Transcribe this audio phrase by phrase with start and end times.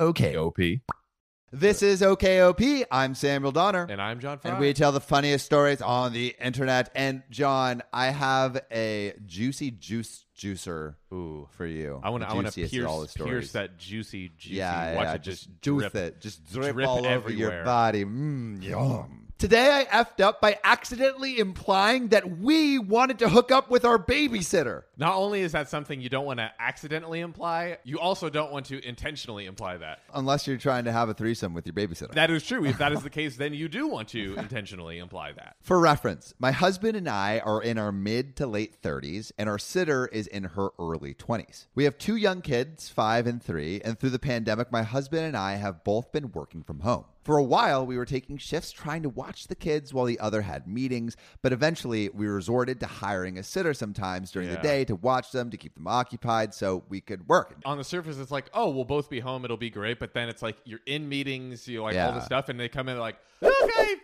[0.00, 0.80] OKOP.
[1.52, 2.84] This is OKOP.
[2.90, 3.86] I'm Samuel Donner.
[3.90, 4.52] And I'm John Frye.
[4.52, 6.90] And we tell the funniest stories on the internet.
[6.94, 11.48] And John, I have a juicy juice juicer Ooh.
[11.50, 12.00] for you.
[12.02, 12.30] I want to.
[12.30, 13.30] I want to pierce, all the stories.
[13.30, 14.56] pierce that juicy, juicy.
[14.56, 15.94] Yeah, watch yeah, it just, juice drip.
[15.96, 18.06] it, just drip, drip all over your body.
[18.06, 19.29] Mmm, yum.
[19.40, 23.98] Today I effed up by accidentally implying that we wanted to hook up with our
[23.98, 24.82] babysitter.
[24.98, 28.66] Not only is that something you don't want to accidentally imply, you also don't want
[28.66, 30.00] to intentionally imply that.
[30.12, 32.12] Unless you're trying to have a threesome with your babysitter.
[32.12, 32.66] That is true.
[32.66, 35.56] If that is the case, then you do want to intentionally imply that.
[35.62, 39.58] For reference, my husband and I are in our mid to late 30s, and our
[39.58, 41.64] sitter is in her early 20s.
[41.74, 45.34] We have two young kids, five and three, and through the pandemic, my husband and
[45.34, 47.06] I have both been working from home.
[47.22, 50.40] For a while, we were taking shifts trying to watch the kids while the other
[50.42, 54.62] had meetings, but eventually we resorted to hiring a sitter sometimes during the Yeah.
[54.62, 57.56] day to watch them, to keep them occupied so we could work.
[57.66, 59.44] On the surface, it's like, oh, we'll both be home.
[59.44, 59.98] It'll be great.
[59.98, 62.10] But then it's like you're in meetings, you like all Yeah.
[62.12, 63.96] this stuff, and they come in like, okay,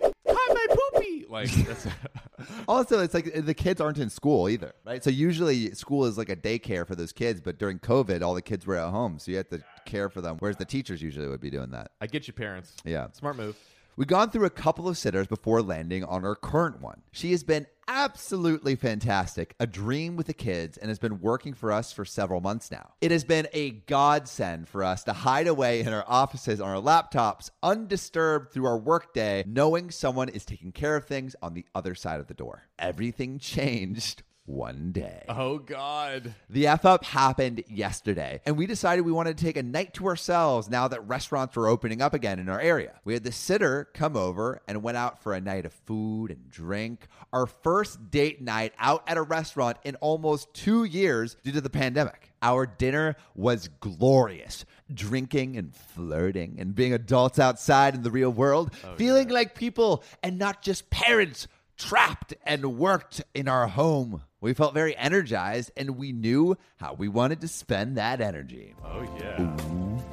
[0.97, 1.27] poopy.
[1.29, 1.87] Like, that's,
[2.69, 5.03] Also, it's like the kids aren't in school either, right?
[5.03, 8.43] So usually school is like a daycare for those kids, but during COVID, all the
[8.43, 10.37] kids were at home, so you have to care for them.
[10.39, 11.93] Whereas the teachers usually would be doing that.
[12.01, 12.75] I get you, parents.
[12.85, 13.09] Yeah.
[13.13, 13.57] Smart move.
[13.97, 17.01] We've gone through a couple of sitters before landing on our current one.
[17.13, 21.73] She has been absolutely fantastic, a dream with the kids, and has been working for
[21.73, 22.95] us for several months now.
[23.01, 26.83] It has been a godsend for us to hide away in our offices on our
[26.83, 31.95] laptops, undisturbed through our workday, knowing someone is taking care of things on the other
[31.95, 32.65] side of the door.
[32.79, 35.25] Everything changed one day.
[35.29, 36.35] Oh God.
[36.49, 40.07] The F up happened yesterday, and we decided we wanted to take a night to
[40.07, 43.01] ourselves now that restaurants were opening up again in our area.
[43.05, 46.49] We had the sitter come over and went out for a night of food and
[46.49, 47.07] drink.
[47.33, 51.71] Our first date night out at a restaurant in almost two years due to the
[51.71, 52.33] pandemic.
[52.41, 54.65] Our dinner was glorious.
[54.93, 60.05] Drinking and flirting and being adults outside in the real world, oh, feeling like people
[60.23, 64.23] and not just parents trapped and worked in our home.
[64.41, 68.75] We felt very energized and we knew how we wanted to spend that energy.
[68.85, 69.57] Oh yeah.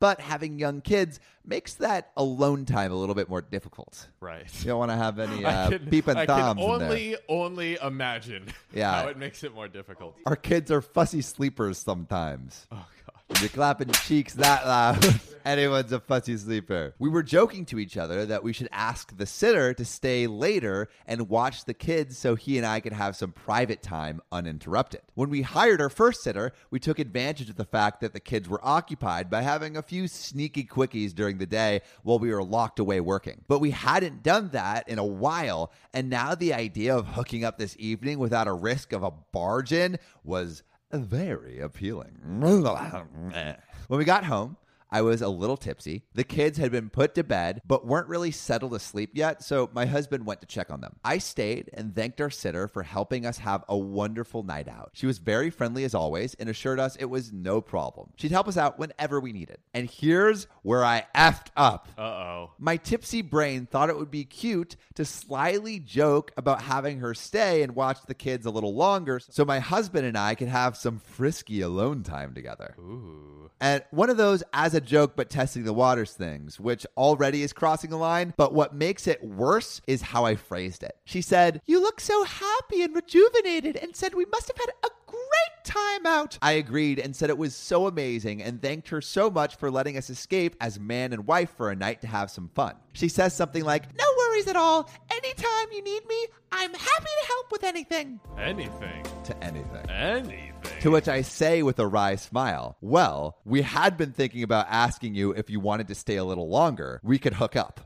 [0.00, 4.08] But having young kids makes that alone time a little bit more difficult.
[4.20, 4.44] Right.
[4.60, 7.78] You don't want to have any uh, can, peep and I can thumbs only only
[7.82, 9.02] imagine Yeah.
[9.02, 10.18] how it makes it more difficult.
[10.26, 12.66] Our kids are fussy sleepers sometimes.
[12.70, 12.86] Oh.
[13.28, 15.20] When You're clapping your cheeks that loud.
[15.46, 16.94] Anyone's a fussy sleeper.
[16.98, 20.88] We were joking to each other that we should ask the sitter to stay later
[21.06, 25.02] and watch the kids so he and I could have some private time uninterrupted.
[25.14, 28.48] When we hired our first sitter, we took advantage of the fact that the kids
[28.48, 32.78] were occupied by having a few sneaky quickies during the day while we were locked
[32.78, 33.42] away working.
[33.48, 37.58] But we hadn't done that in a while, and now the idea of hooking up
[37.58, 40.62] this evening without a risk of a barge in was
[40.92, 42.18] very appealing.
[43.88, 44.56] When we got home,
[44.90, 46.04] I was a little tipsy.
[46.14, 49.86] The kids had been put to bed, but weren't really settled asleep yet, so my
[49.86, 50.96] husband went to check on them.
[51.04, 54.90] I stayed and thanked our sitter for helping us have a wonderful night out.
[54.92, 58.10] She was very friendly as always and assured us it was no problem.
[58.16, 59.58] She'd help us out whenever we needed.
[59.72, 61.88] And here's where I effed up.
[61.98, 62.50] Uh oh.
[62.58, 67.62] My tipsy brain thought it would be cute to slyly joke about having her stay
[67.62, 70.98] and watch the kids a little longer so my husband and I could have some
[70.98, 72.74] frisky alone time together.
[72.78, 73.50] Ooh.
[73.60, 77.52] And one of those as a joke but testing the waters things, which already is
[77.52, 78.34] crossing a line.
[78.36, 80.96] But what makes it worse is how I phrased it.
[81.04, 84.94] She said, You look so happy and rejuvenated, and said we must have had a
[85.06, 86.38] great time out.
[86.42, 89.96] I agreed and said it was so amazing and thanked her so much for letting
[89.96, 92.74] us escape as man and wife for a night to have some fun.
[92.92, 94.88] She says something like, No worries at all.
[95.10, 98.20] Anytime you need me, I'm happy to help with anything.
[98.38, 99.04] Anything.
[99.24, 99.90] To anything.
[99.90, 100.53] Anything.
[100.84, 105.14] To which I say with a wry smile, Well, we had been thinking about asking
[105.14, 107.00] you if you wanted to stay a little longer.
[107.02, 107.80] We could hook up.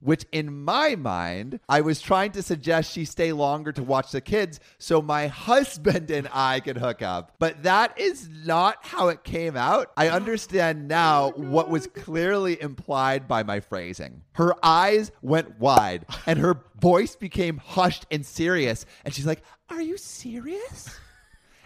[0.00, 4.20] Which, in my mind, I was trying to suggest she stay longer to watch the
[4.20, 7.32] kids so my husband and I could hook up.
[7.38, 9.92] But that is not how it came out.
[9.96, 14.22] I understand now oh what was clearly implied by my phrasing.
[14.32, 18.84] Her eyes went wide and her voice became hushed and serious.
[19.04, 21.00] And she's like, Are you serious?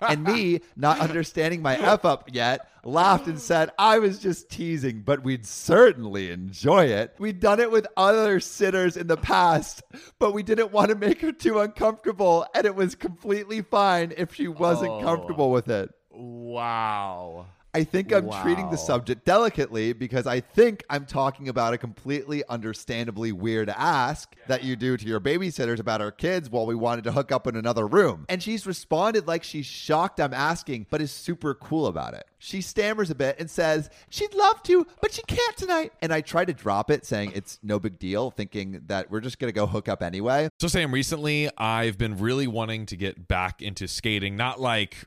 [0.01, 5.03] And me, not understanding my F up yet, laughed and said, I was just teasing,
[5.03, 7.15] but we'd certainly enjoy it.
[7.19, 9.83] We'd done it with other sitters in the past,
[10.19, 14.35] but we didn't want to make her too uncomfortable, and it was completely fine if
[14.35, 15.01] she wasn't Oh.
[15.03, 15.91] comfortable with it.
[16.11, 17.47] Wow.
[17.75, 22.43] I think I'm treating the subject delicately because I think I'm talking about a completely
[22.49, 27.05] understandably weird ask that you do to your babysitters about our kids while we wanted
[27.05, 28.25] to hook up in another room.
[28.29, 32.27] And she's responded like she's shocked I'm asking, but is super cool about it.
[32.39, 35.93] She stammers a bit and says, She'd love to, but she can't tonight.
[36.01, 39.39] And I try to drop it, saying it's no big deal, thinking that we're just
[39.39, 40.49] going to go hook up anyway.
[40.61, 45.07] So, Sam, recently I've been really wanting to get back into skating, not like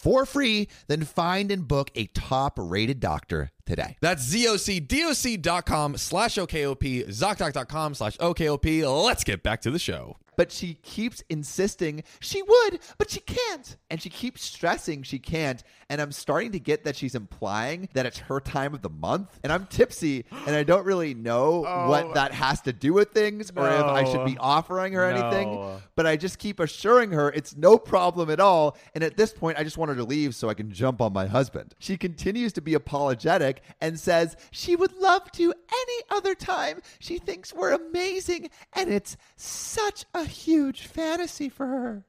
[0.00, 0.68] for free.
[0.88, 3.96] Then find and book a top rated doctor today.
[4.00, 9.04] That's zocdoc.com slash OKOP, ZocDoc.com slash OKOP.
[9.04, 10.16] Let's get back to the show.
[10.40, 13.76] But she keeps insisting she would, but she can't.
[13.90, 15.62] And she keeps stressing she can't.
[15.90, 19.38] And I'm starting to get that she's implying that it's her time of the month.
[19.44, 21.90] And I'm tipsy and I don't really know oh.
[21.90, 25.78] what that has to do with things or if I should be offering her anything.
[25.94, 28.78] But I just keep assuring her it's no problem at all.
[28.94, 31.12] And at this point, I just want her to leave so I can jump on
[31.12, 31.74] my husband.
[31.80, 36.80] She continues to be apologetic and says she would love to any other time.
[36.98, 42.04] She thinks we're amazing and it's such a huge fantasy for her.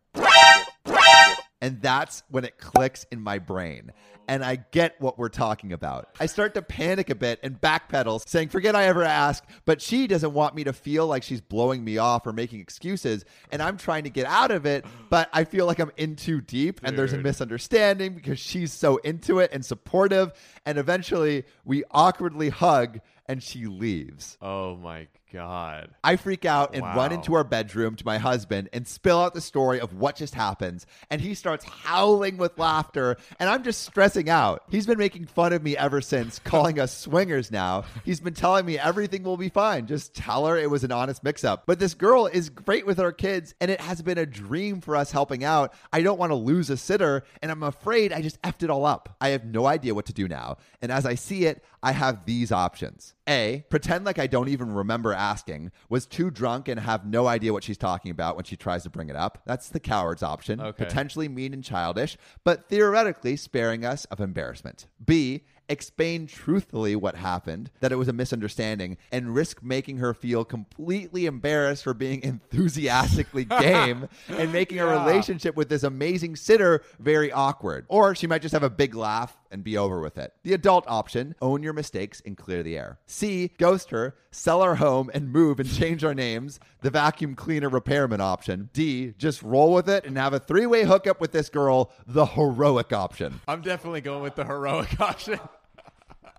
[1.62, 3.92] And that's when it clicks in my brain.
[4.28, 6.10] And I get what we're talking about.
[6.20, 9.46] I start to panic a bit and backpedal, saying, Forget I ever asked.
[9.66, 13.26] But she doesn't want me to feel like she's blowing me off or making excuses.
[13.52, 16.42] And I'm trying to get out of it, but I feel like I'm in too
[16.42, 20.32] deep and there's a misunderstanding because she's so into it and supportive.
[20.66, 24.38] And eventually we awkwardly hug and she leaves.
[24.42, 25.90] Oh my god.
[26.04, 29.42] I freak out and run into our bedroom to my husband and spill out the
[29.42, 30.86] story of what just happened.
[31.10, 34.64] And he starts howling with laughter, and I'm just stressing out.
[34.70, 37.84] He's been making fun of me ever since, calling us swingers now.
[38.04, 39.88] He's been telling me everything will be fine.
[39.88, 41.64] Just tell her it was an honest mix up.
[41.66, 44.96] But this girl is great with our kids, and it has been a dream for
[44.96, 45.74] us helping out.
[45.94, 48.86] I don't want to lose a sitter, and I'm afraid I just effed it all
[48.86, 49.16] up.
[49.22, 50.58] I have no idea what to do now.
[50.82, 53.16] And as I see it, I have these options.
[53.32, 57.54] A, pretend like I don't even remember asking, was too drunk and have no idea
[57.54, 59.42] what she's talking about when she tries to bring it up.
[59.46, 60.60] That's the coward's option.
[60.60, 60.86] Okay.
[60.86, 64.88] Potentially mean and childish, but theoretically sparing us of embarrassment.
[65.04, 70.44] B, explain truthfully what happened, that it was a misunderstanding, and risk making her feel
[70.44, 77.32] completely embarrassed for being enthusiastically game and making a relationship with this amazing sitter very
[77.32, 77.86] awkward.
[77.88, 80.34] Or she might just have a big laugh and be over with it.
[80.44, 83.00] The adult option own your mistakes and clear the air.
[83.06, 86.60] C, ghost her, sell our home and move and change our names.
[86.82, 88.70] The vacuum cleaner repairman option.
[88.74, 91.92] D, just roll with it and have a three way hookup with this girl.
[92.08, 93.42] The heroic option.
[93.48, 95.40] I'm definitely going with the heroic option.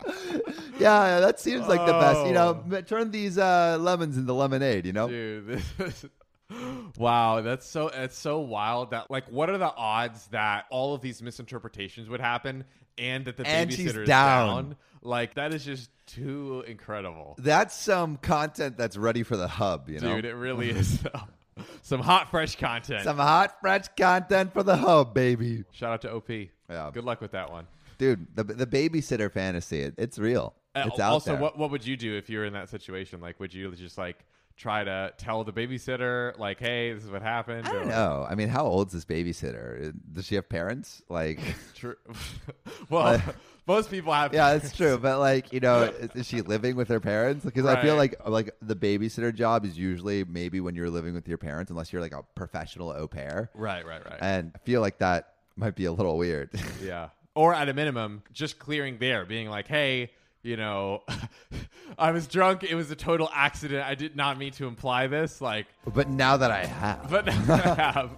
[0.79, 2.27] Yeah, that seems like the best.
[2.27, 2.81] You know, Oh.
[2.81, 5.09] turn these uh, lemons into lemonade, you know?
[5.09, 6.07] Dude, this is
[6.99, 11.01] Wow, that's so that's so wild that like what are the odds that all of
[11.01, 12.65] these misinterpretations would happen
[12.99, 14.49] and that the And babysitter is down.
[14.65, 14.77] down?
[15.03, 17.37] Like that is just too incredible.
[17.39, 20.17] That's some content that's ready for the hub, you know?
[20.17, 21.65] Dude, it really is though.
[21.83, 23.05] Some hot fresh content.
[23.05, 25.65] Some hot, fresh content for the hub, baby.
[25.73, 26.29] Shout out to OP.
[26.69, 26.91] Yeah.
[26.93, 27.67] Good luck with that one.
[28.03, 30.55] Dude, the, the babysitter fantasy, it, it's real.
[30.75, 31.41] Uh, It's out also, there.
[31.41, 33.21] what what would you do if you were in that situation?
[33.21, 34.25] Like, would you just like
[34.57, 38.27] try to tell the babysitter like, "Hey, this is what happened." I don't like, know.
[38.29, 39.95] I mean, how old's this babysitter?
[40.13, 41.01] Does she have parents?
[41.09, 41.39] Like,
[41.77, 41.95] True.
[42.91, 43.23] well,
[43.69, 44.35] most people have.
[44.35, 44.99] yeah, that's true.
[44.99, 47.45] But like, you know, is, is she living with her parents?
[47.45, 51.29] Because I feel like like the babysitter job is usually maybe when you're living with
[51.29, 53.49] your parents, unless you're like a professional au pair.
[53.55, 54.19] Right, right, right.
[54.21, 56.51] And I feel like that might be a little weird.
[56.83, 57.11] Yeah.
[57.35, 60.11] Or at a minimum, just clearing there, being like, hey,
[60.43, 61.03] you know,
[61.99, 62.65] I was drunk.
[62.65, 63.87] It was a total accident.
[63.87, 65.41] I did not mean to imply this.
[65.41, 68.17] Like, but now that I have, but now I have.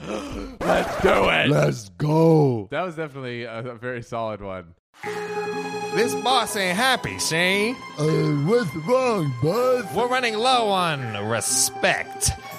[0.60, 1.48] Let's do it.
[1.48, 2.68] Let's go.
[2.70, 4.74] that was definitely a, a very solid one.
[5.94, 7.72] This boss ain't happy, see?
[7.98, 8.06] Uh,
[8.46, 9.88] what's wrong, bud?
[9.94, 12.30] We're running low on respect.